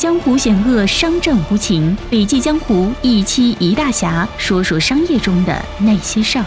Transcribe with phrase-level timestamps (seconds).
[0.00, 1.94] 江湖险恶，商战无情。
[2.08, 6.44] 笔记江湖一期一大侠，说说商业中的那些事儿。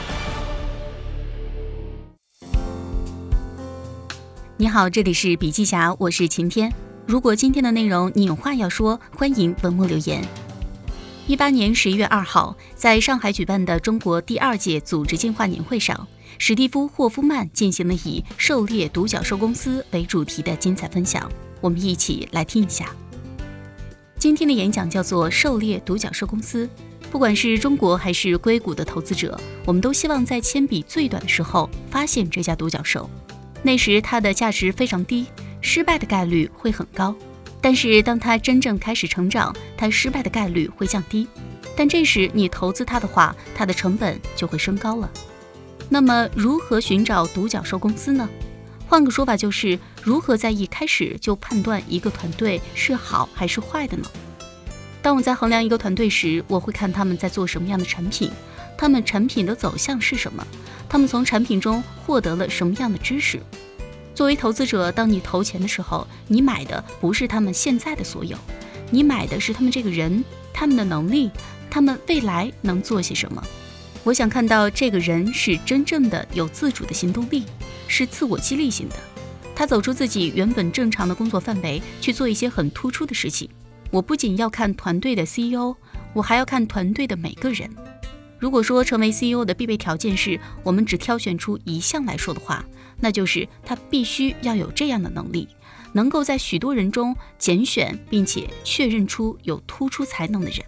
[4.57, 6.73] 你好，这里是笔记侠，我是晴天。
[7.05, 10.27] 如果今天的内容你有话要说，欢迎文末留言。
[11.27, 16.07] 一八年十一月二号，在上海举办的中国第二届组织进化年会上，
[16.39, 21.31] 史蒂夫·霍夫曼进行了以狩猎独角兽公司为主题的精彩分享，
[21.61, 22.87] 我们一起来听一下。
[24.23, 26.69] 今天的演讲叫做“狩猎独角兽公司”。
[27.11, 33.09] 不管是中国还是硅谷的投资者，我们都希望在铅笔最短的时候发现这家独角兽。
[33.63, 35.25] 那时它的价值非常低，
[35.59, 37.13] 失败的概率会很高。
[37.59, 41.27] 但是当它真正开始成长，它失败的概率会降低。
[41.75, 45.11] 但这时你投资它的话，它的成本就会升高了。
[45.89, 48.29] 那么如何寻找独角兽公司呢？
[48.93, 54.07] 换个说法就是，如何在一开始就判断一个团队是好还是坏的呢？
[55.01, 58.29] 当我在衡量一个团队时，我会看他们在做什么样的产品，
[58.77, 60.45] 他们产品的走向是什么，
[60.87, 63.41] 他们从产品中获得了什么样的知识。
[64.13, 68.37] 作为投资者，当你投钱的时候，你买的不是他们现在的所有，
[68.91, 70.23] 你买的是他们这个人，
[70.53, 71.31] 他们的能力，
[71.67, 73.43] 他们未来能做些什么。
[74.03, 77.43] 我想看到这个人是真正的有自主的行动力。
[77.95, 78.95] 是自我激励型的，
[79.55, 83.47] 他走出自己原本正常的工作范围，去做一些很突出的事情。
[83.91, 85.75] 我不仅要看团队的 CEO，
[86.11, 87.69] 我还要看团队的每个人。
[88.39, 92.65] 如果说成为 CEO 的必备条件是我们只挑选出一项来说的话，
[92.99, 95.47] 那就是他必须要有这样的能力，
[95.91, 100.65] 能够在许多人中拣选并且确认出有突出才能的人。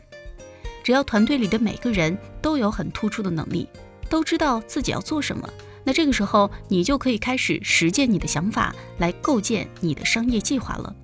[0.83, 3.67] 只要团队里的每个人都有很突出的能力，
[4.09, 5.47] 都知道自己要做什么。
[5.83, 10.95] 那这个时候，你就可以开始实践你的想法，来构建你的商业计划了。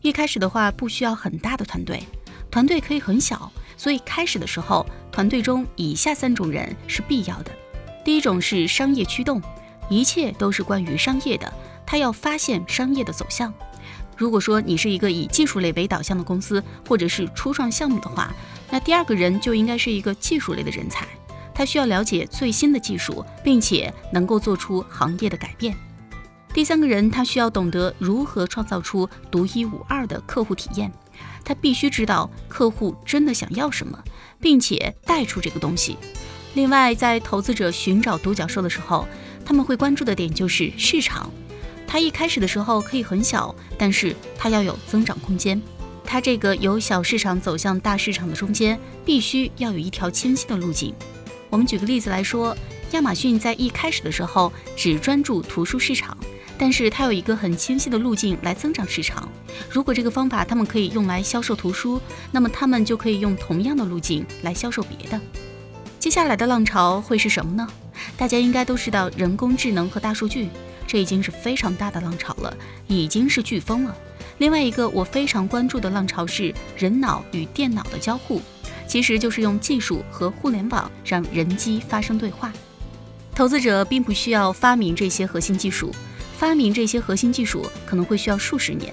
[0.00, 2.02] 一开始的话，不需要很大的团队，
[2.50, 3.50] 团队可以很小。
[3.76, 7.52] 所以开始的时候，团队中以下三种人是必要的。
[8.04, 9.40] 第一种是商业驱动，
[9.88, 11.52] 一切都是关于商业的，
[11.86, 13.54] 他要发现商业的走向。
[14.16, 18.34] 如果说你是一个以技术类为导向的公司，或者是初创项目的话，
[18.68, 21.06] 那第二个人就应该是一个技术类的人才。
[21.58, 25.76] 他需要了解最新的技术，并且能够做出行业的改变。
[26.54, 30.88] 第三个人，他需要懂得如何创造出独一无二的客户体验。
[31.44, 33.98] 他必须知道客户真的想要什么，
[34.40, 35.96] 并且带出这个东西。
[36.54, 39.08] 另外，在投资者寻找独角兽的时候，
[39.44, 41.28] 他们会关注的点就是市场。
[41.88, 45.60] 他一开始的时候可以很小，但是他要有增长空间。
[46.04, 50.94] 他这个由小市场走向大市场的中间，必须要有一条清晰的路径。
[51.50, 52.56] 我们举个例子来说，
[52.92, 56.16] 亚马逊在一开始的时候只专注图书市场，
[56.58, 59.28] 但是它有一个很清晰的路径来增长市场。
[59.70, 62.00] 如果这个方法他们可以用来销售图书，
[62.30, 65.20] 那么他们就可以用同样的路径来销售别的。
[65.98, 67.66] 接下来的浪潮会是什么呢？
[68.16, 70.48] 大家应该都知道人工智能和大数据，
[70.86, 73.96] 这已经是非常大的浪潮了，已经是飓风了。
[74.38, 78.40] 另外一个我非常关注的浪潮是人脑与电脑的交互。
[78.88, 82.52] 其实就是用技术和互联网让人机发生对话。
[83.34, 85.94] 投资者并不需要发明这些核心技术，
[86.36, 88.92] 发明这些核心技术可能会需要数十年。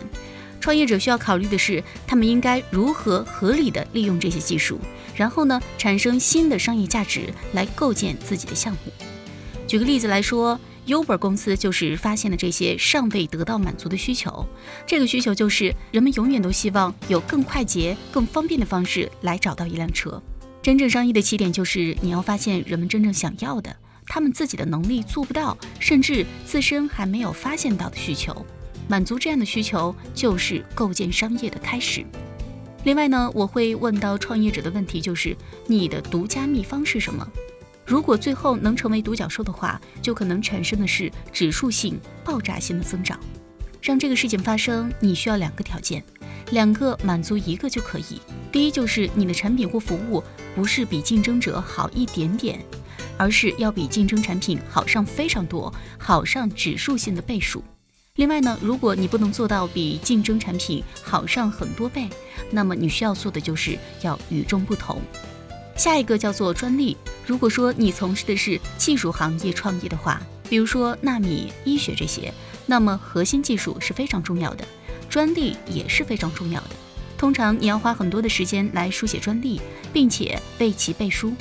[0.59, 4.79] 创业者需要考虑的是，他们应该如何合理的利用这些技术，
[5.15, 8.91] 然后呢，产生新的商业价值来构建自己的项目。
[9.65, 10.59] 举个例子来说。
[10.87, 14.47] Uber 公司就是发现了这些尚未得到满足的需求，
[14.85, 20.21] 这个需求就是人们永远都希望有更快捷、更方便的方式来找到一辆车。
[20.61, 23.75] 真正商业的起点就是你要发现人们真正想要的，
[24.07, 28.45] 他们自己的能力做不到，甚至自身还没有发现到的需求。
[28.87, 32.05] 满足这样的需求就是构建商业的开始。
[32.83, 35.35] 另外呢，我会问到创业者的问题就是
[35.65, 37.27] 你的独家秘方是什么？
[37.85, 43.19] 如果最后能成为独角兽的话，就可能产生的是指数性、爆炸性的增长。
[43.81, 46.03] 让这个事情发生，你需要两个条件，
[46.49, 48.19] 两个满足一个就可以。
[48.51, 50.23] 第一就是你的产品或服务
[50.55, 52.59] 不是比竞争者好一点点，
[53.15, 57.63] 而是要比竞争产品好上非常多，好上指数性的倍数。
[58.15, 62.09] 另外呢，如果你不能做到比竞争产品好上很多倍，
[62.49, 64.99] 那么你需要做的就是要与众不同。
[65.75, 66.95] 下一个叫做专利。
[67.25, 72.33] 如果说你从事的是技术行业创业的话，比如说纳米、医学这些，
[72.65, 74.65] 那么核心技术是非常重要的，
[75.09, 76.69] 专利也是非常重要的。
[77.17, 79.59] 通常你要花很多的时间来书写专利，
[79.91, 81.33] 并且为其背书。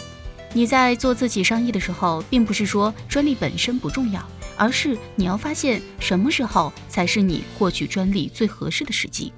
[0.52, 4.24] 你在做自己商业的时候，并不是说专利本身不重要，
[4.56, 9.32] 而是你要发现什么时候才是你获取专利最合适的时机。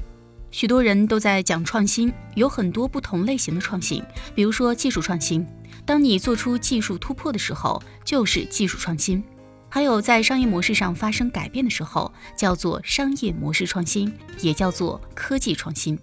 [0.51, 4.03] 许多人都在讲创新，有很多不同类型的创新，
[4.35, 5.47] 比如说技术创新。
[5.85, 9.23] 当你做出技术突破的时候，就是技术创新；
[9.69, 15.99] 还有在商业模式上发生改变的时候，叫做商业模式创新，也叫做科技创新。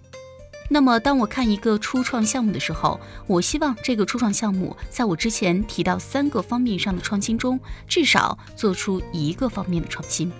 [0.70, 10.32] 那么，当我看一个初创项目的时候，我希望这个初创项目在我之前提到三个方面上的创新中，至少做出一个方面的创新。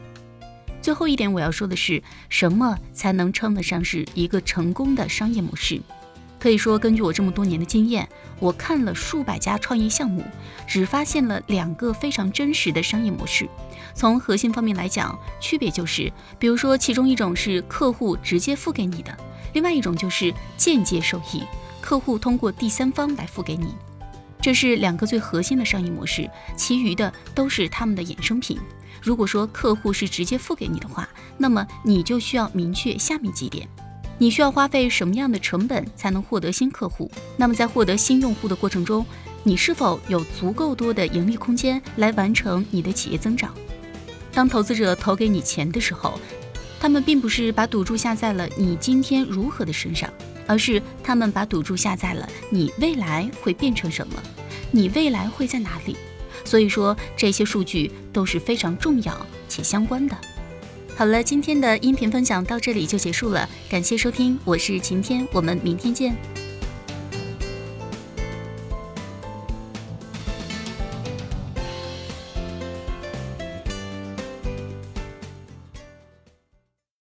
[0.84, 5.80] 最后一点我要说的是，什么才能称得上是一个成功的商业模式？
[6.38, 8.06] 可以说，根据我这么多年的经验，
[8.38, 10.22] 我看了数百家创业项目，
[10.68, 13.48] 只发现了两个非常真实的商业模式。
[13.94, 19.16] 从核心方面来讲，区别就是，比如说，其中一种是客户直接付给你的，
[19.54, 21.42] 另外一种就是间接受益，
[21.80, 23.68] 客户通过第三方来付给你。
[24.38, 26.28] 这是两个最核心的商业模式，
[26.58, 28.60] 其余的都是他们的衍生品。
[29.02, 33.68] 如果说客户是直接付给你的话，那么你就需要明确下面几点：
[34.18, 37.10] 你需要花费什么样的成本才能获得新客户？
[37.36, 39.04] 那么在获得新用户的过程中，
[39.42, 43.54] 你是否有足够多的盈利空间来完成你的企业增长？
[44.32, 46.18] 当投资者投给你钱的时候，
[46.80, 50.10] 他们并不是把赌注下在了你今天如何的身上，
[50.46, 54.14] 而是他们把赌注下在了你未来会变成什么，
[54.70, 55.96] 你未来会在哪里。
[56.44, 60.16] 所以说，这些数据都是非常重要且相关的。
[60.96, 66.43] 好了，今天的音频分享到这里就结束了，感谢收听，我是晴天，我们明天见。